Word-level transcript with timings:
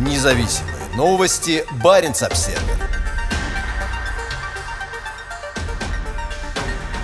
Независимые 0.00 0.76
новости. 0.96 1.62
Барин 1.84 2.12
обсерва 2.12 2.58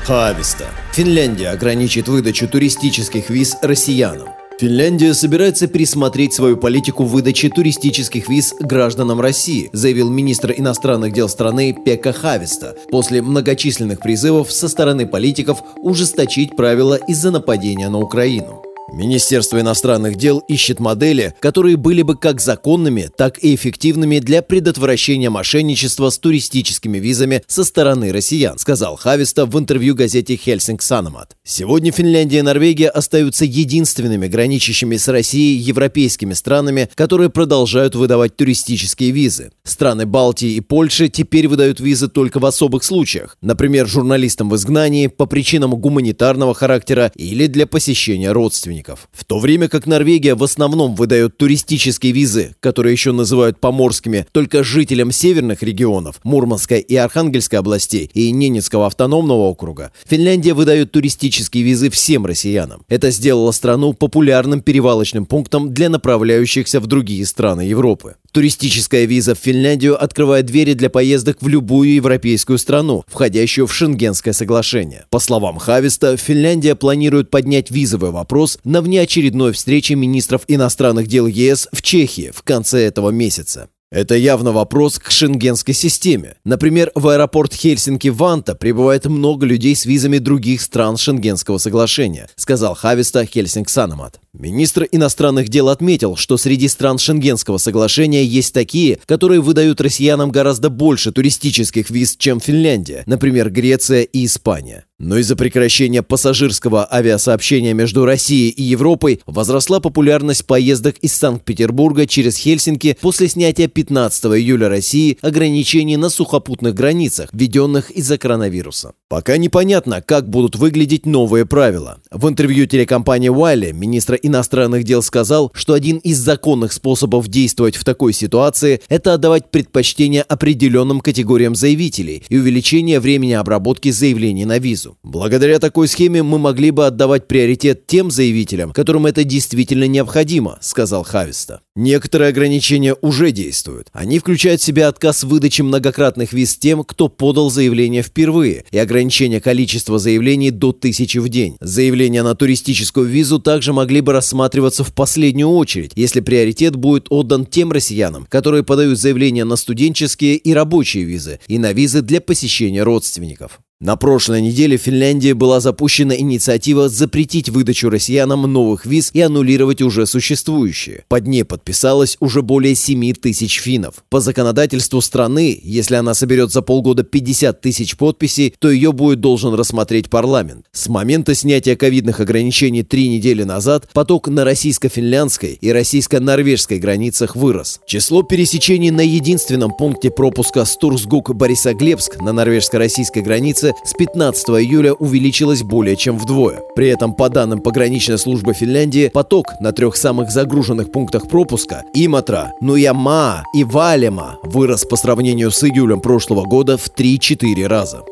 Хависта. 0.05 0.65
Финляндия 0.95 1.51
ограничит 1.51 2.09
выдачу 2.09 2.49
туристических 2.49 3.29
виз 3.29 3.57
россиянам. 3.61 4.29
Финляндия 4.59 5.13
собирается 5.13 5.67
пересмотреть 5.67 6.33
свою 6.33 6.57
политику 6.57 7.05
выдачи 7.05 7.51
туристических 7.51 8.31
виз 8.31 8.55
гражданам 8.59 9.21
России, 9.21 9.69
заявил 9.75 10.09
министр 10.09 10.55
иностранных 10.57 11.13
дел 11.13 11.29
страны 11.29 11.77
Пека 11.85 12.15
Хависта 12.15 12.77
после 12.91 13.21
многочисленных 13.21 14.01
призывов 14.01 14.51
со 14.51 14.69
стороны 14.69 15.07
политиков 15.07 15.63
ужесточить 15.77 16.57
правила 16.57 16.95
из-за 16.95 17.31
нападения 17.31 17.91
на 17.91 17.99
Украину. 17.99 18.66
Министерство 18.93 19.61
иностранных 19.61 20.15
дел 20.15 20.39
ищет 20.47 20.79
модели, 20.79 21.35
которые 21.41 21.77
были 21.77 22.03
бы 22.03 22.17
как 22.17 22.41
законными, 22.41 23.11
так 23.17 23.43
и 23.43 23.55
эффективными 23.55 24.21
для 24.21 24.43
предотвращения 24.43 25.29
мошенничества 25.29 26.09
с 26.09 26.19
туристическими 26.19 26.99
визами 26.99 27.43
со 27.49 27.65
стороны 27.65 28.13
россиян, 28.13 28.59
сказал 28.59 28.97
Хависта 28.97 29.45
в 29.45 29.59
интервью 29.59 29.97
газете 29.97 30.37
«Хельсинг 30.37 30.83
Санамат». 30.83 31.37
Сегодня 31.45 31.91
Финляндия 31.91 32.39
и 32.39 32.43
Норвегия 32.43 32.89
остаются 32.89 33.45
единственными 33.45 34.29
граничащими 34.29 34.97
с 34.97 35.09
Россией 35.09 35.59
европейскими 35.59 36.35
странами, 36.35 36.89
которые 36.95 37.29
продолжают 37.29 37.97
выдавать 37.97 38.37
туристические 38.37 39.11
визы. 39.11 39.51
Страны 39.65 40.07
Балтии 40.07 40.53
и 40.53 40.61
Польши 40.61 41.09
теперь 41.09 41.49
выдают 41.49 41.81
визы 41.81 42.09
только 42.09 42.39
в 42.39 42.47
особых 42.47 42.85
случаях, 42.85 43.37
например, 43.43 43.89
журналистам 43.89 44.49
в 44.49 44.55
изгнании, 44.55 45.09
по 45.09 45.27
причинам 45.27 45.75
гуманитарного 45.75 46.55
характера 46.55 47.11
или 47.17 47.49
для 47.49 47.67
посещения 47.67 48.31
родственников 48.31 48.76
родственников. 48.77 49.09
В 49.13 49.25
то 49.25 49.39
время 49.39 49.69
как 49.69 49.87
Норвегия 49.87 50.35
в 50.35 50.43
основном 50.43 50.95
выдает 50.95 51.37
туристические 51.37 52.13
визы, 52.13 52.55
которые 52.61 52.93
еще 52.93 53.13
называют 53.13 53.59
поморскими, 53.61 54.27
только 54.33 54.65
жителям 54.65 55.13
северных 55.13 55.63
регионов 55.63 56.21
Мурманской 56.25 56.81
и 56.81 56.97
Архангельской 56.97 57.59
областей 57.59 58.11
и 58.15 58.31
Ненецкого 58.31 58.87
автономного 58.87 59.43
округа, 59.43 59.93
Финляндия 60.07 60.55
выдает 60.55 60.93
туристические 60.93 61.65
визы 61.65 61.91
всем 61.91 62.27
россиянам. 62.27 62.83
Это 62.89 63.11
сделало 63.11 63.53
страну 63.53 63.93
популярным 63.93 64.61
перевалочным 64.61 65.27
пунктом 65.27 65.73
для 65.73 65.89
направляющихся 65.89 66.81
в 66.81 66.87
другие 66.87 67.25
страны 67.27 67.63
Европы. 67.63 68.17
Туристическая 68.33 69.05
виза 69.05 69.35
в 69.35 69.39
Финляндию 69.39 70.03
открывает 70.03 70.47
двери 70.47 70.75
для 70.75 70.91
поездок 70.91 71.39
в 71.41 71.49
любую 71.49 71.95
европейскую 71.95 72.59
страну, 72.59 73.05
входящую 73.07 73.67
в 73.67 73.75
Шенгенское 73.75 74.33
соглашение. 74.33 75.07
По 75.11 75.19
словам 75.19 75.59
Хависта, 75.59 76.17
Финляндия 76.17 76.75
планирует 76.75 77.31
поднять 77.31 77.71
визовый 77.71 78.11
вопрос 78.11 78.59
на 78.65 78.83
внеочередной 78.83 79.53
встрече 79.53 79.95
министров 79.95 80.43
иностранных 80.49 81.07
дел 81.07 81.27
ЕС 81.27 81.69
в 81.73 81.83
Чехии 81.83 82.33
в 82.35 82.43
конце 82.43 82.81
этого 82.85 83.11
месяца. 83.11 83.69
Это 83.93 84.17
явно 84.17 84.51
вопрос 84.51 84.99
к 84.99 85.13
шенгенской 85.13 85.73
системе. 85.73 86.35
Например, 86.45 86.91
в 86.97 87.07
аэропорт 87.07 87.55
Хельсинки-Ванта 87.55 88.57
прибывает 88.57 89.07
много 89.07 89.47
людей 89.47 89.77
с 89.77 89.87
визами 89.87 90.19
других 90.19 90.61
стран 90.61 90.97
Шенгенского 90.97 91.59
соглашения, 91.59 92.29
сказал 92.35 92.75
Хависта 92.75 93.25
Хельсинг 93.25 93.69
Санамат. 93.69 94.19
Министр 94.39 94.87
иностранных 94.93 95.49
дел 95.49 95.71
отметил, 95.71 96.17
что 96.17 96.37
среди 96.37 96.69
стран 96.69 96.99
Шенгенского 96.99 97.57
соглашения 97.57 98.23
есть 98.23 98.53
такие, 98.53 98.99
которые 99.07 99.41
выдают 99.41 99.81
россиянам 99.81 100.31
гораздо 100.31 100.69
больше 100.69 101.11
туристических 101.11 101.89
виз, 101.89 102.17
чем 102.19 102.39
Финляндия, 102.39 103.03
например, 103.07 103.49
Греция 103.49 104.03
и 104.03 104.27
Испания. 104.27 104.85
Но 104.99 105.19
из-за 105.19 105.37
прекращения 105.37 106.03
пассажирского 106.03 106.89
авиасообщения 106.91 107.75
между 107.75 108.07
Россией 108.07 108.49
и 108.49 108.63
Европой 108.63 109.21
возросла 109.27 109.79
популярность 109.79 110.47
поездок 110.47 110.97
из 111.03 111.13
Санкт-Петербурга 111.13 112.07
через 112.07 112.39
Хельсинки 112.39 112.97
после 113.03 113.29
снятия 113.29 113.69
15 113.69 114.25
июля 114.25 114.71
России 114.71 115.19
ограничений 115.21 115.99
на 115.99 116.09
сухопутных 116.09 116.75
границах, 116.75 117.29
введенных 117.33 117.91
из-за 117.91 118.17
коронавируса. 118.17 118.95
Пока 119.09 119.37
непонятно, 119.37 120.01
как 120.01 120.31
будут 120.31 120.57
выглядеть 120.57 121.05
новые 121.05 121.45
правила. 121.45 122.01
В 122.11 122.27
интервью 122.27 122.67
телекомпании 122.67 123.31
Wiley 123.31 123.75
министр 123.75 124.15
иностранных 124.27 124.85
дел 124.85 125.03
сказал, 125.03 125.51
что 125.55 125.75
один 125.75 125.99
из 125.99 126.19
законных 126.19 126.73
способов 126.73 127.29
действовать 127.29 127.77
в 127.77 127.85
такой 127.85 128.13
ситуации– 128.13 128.81
это 128.89 129.15
отдавать 129.15 129.51
предпочтение 129.51 130.23
определенным 130.23 131.01
категориям 131.01 131.55
заявителей 131.55 132.25
и 132.29 132.39
увеличение 132.39 133.01
времени 133.01 133.33
обработки 133.33 133.91
заявлений 133.91 134.45
на 134.45 134.59
визу. 134.59 134.99
Благодаря 135.03 135.59
такой 135.59 135.89
схеме 135.89 136.23
мы 136.23 136.39
могли 136.39 136.71
бы 136.71 136.87
отдавать 136.87 137.29
приоритет 137.29 137.87
тем 137.87 138.11
заявителям, 138.11 138.73
которым 138.73 139.07
это 139.07 139.25
действительно 139.25 139.85
необходимо, 139.85 140.59
сказал 140.61 141.05
Хависта. 141.05 141.61
Некоторые 141.75 142.29
ограничения 142.31 142.97
уже 143.03 143.33
действуют. 143.33 143.89
Они 143.93 144.19
включают 144.19 144.61
в 144.61 144.65
себя 144.65 144.89
отказ 144.89 145.25
в 145.25 145.29
выдаче 145.29 145.63
многократных 145.63 146.33
виз 146.33 146.57
тем, 146.57 146.85
кто 146.85 147.09
подал 147.09 147.51
заявление 147.51 148.03
впервые, 148.03 148.65
и 148.71 148.79
ограничение 148.79 149.41
количества 149.41 149.99
заявлений 149.99 150.51
до 150.51 150.73
тысячи 150.73 151.19
в 151.19 151.29
день. 151.29 151.57
Заявления 151.61 152.23
на 152.23 152.35
туристическую 152.35 153.07
визу 153.07 153.39
также 153.39 153.73
могли 153.73 154.01
бы 154.01 154.13
рассматриваться 154.17 154.83
в 154.83 154.93
последнюю 154.93 155.51
очередь, 155.51 155.93
если 155.95 156.21
приоритет 156.21 156.75
будет 156.75 157.07
отдан 157.11 157.45
тем 157.47 157.71
россиянам, 157.71 158.27
которые 158.29 158.65
подают 158.65 158.99
заявления 158.99 159.45
на 159.45 159.57
студенческие 159.57 160.37
и 160.37 160.55
рабочие 160.55 161.05
визы, 161.05 161.39
и 161.47 161.59
на 161.59 161.73
визы 161.73 162.01
для 162.01 162.21
посещения 162.21 162.83
родственников. 162.83 163.61
На 163.79 163.97
прошлой 163.97 164.41
неделе 164.41 164.79
в 164.79 164.81
Финляндии 164.81 165.33
была 165.33 165.61
запущена 165.61 166.17
инициатива 166.17 166.89
запретить 166.89 167.51
выдачу 167.51 167.91
россиянам 167.91 168.51
новых 168.51 168.87
виз 168.87 169.11
и 169.13 169.21
аннулировать 169.21 169.83
уже 169.83 170.07
существующие. 170.07 171.05
Под 171.09 171.27
ней 171.27 171.45
подписалось 171.45 172.17
уже 172.19 172.41
более 172.41 172.75
7 172.75 173.13
тысяч 173.13 173.61
финнов. 173.61 173.97
По 174.09 174.21
законодательству 174.21 175.03
страны, 175.03 175.61
если 175.63 175.97
она 175.97 176.15
соберет 176.15 176.53
за 176.53 176.63
полгода 176.63 177.03
50 177.03 177.61
тысяч 177.61 177.99
подписей, 177.99 178.55
то 178.59 178.71
ее 178.71 178.93
будет 178.93 179.21
должен 179.21 179.53
рассмотреть 179.53 180.09
парламент. 180.09 180.65
С 180.73 180.89
момента 180.89 181.35
снятия 181.35 181.77
ковидных 181.77 182.21
ограничений 182.21 182.83
три 182.83 183.11
недели 183.11 183.43
назад 183.43 183.91
поток 183.93 184.29
на 184.29 184.45
российско-финляндской 184.45 185.59
и 185.61 185.71
российско-норвежской 185.71 186.79
границах 186.79 187.37
вырос. 187.37 187.81
Число 187.87 188.23
пересечений 188.23 188.91
на 188.91 189.03
единственном 189.03 189.73
пункте 189.77 190.11
пропуска 190.11 190.65
Стурсгук-Борисоглебск 190.65 192.23
на 192.23 192.33
норвежско-российской 192.33 193.21
границе 193.21 193.66
границы 193.67 193.75
с 193.85 193.93
15 193.95 194.49
июля 194.49 194.93
увеличилась 194.93 195.63
более 195.63 195.97
чем 195.97 196.19
вдвое. 196.19 196.61
При 196.75 196.89
этом, 196.89 197.15
по 197.15 197.29
данным 197.29 197.61
пограничной 197.61 198.19
службы 198.19 198.55
Финляндии, 198.55 199.11
поток 199.13 199.47
на 199.61 199.73
трех 199.73 199.97
самых 199.97 200.31
загруженных 200.31 200.93
пунктах 200.93 201.29
пропуска– 201.29 201.83
Иматра, 201.95 202.53
Нуяма 202.61 203.43
и 203.55 203.65
Валема– 203.65 204.39
вырос 204.43 204.85
по 204.85 204.97
сравнению 204.97 205.51
с 205.51 205.65
июлем 205.65 206.01
прошлого 206.01 206.45
года 206.45 206.77
в 206.77 206.89
3-4 206.97 207.67
раза. 207.67 208.03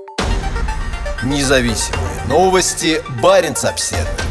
Независимые 1.25 2.03
новости. 2.29 3.01
Барин 3.23 3.55
обседный. 3.63 4.24